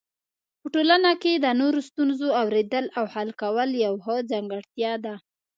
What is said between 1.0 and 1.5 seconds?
کې د